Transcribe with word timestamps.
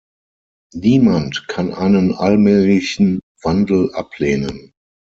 Niemand 0.73 1.47
kann 1.47 1.75
einen 1.75 2.15
allmählichen 2.15 3.19
Wandel 3.43 3.93
ablehnen. 3.93 4.73